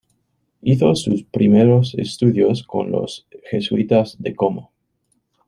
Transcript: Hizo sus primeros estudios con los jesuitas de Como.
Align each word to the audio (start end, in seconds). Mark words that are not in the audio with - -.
Hizo 0.63 0.95
sus 0.95 1.21
primeros 1.25 1.93
estudios 1.93 2.63
con 2.63 2.89
los 2.89 3.27
jesuitas 3.51 4.15
de 4.19 4.35
Como. 4.35 4.71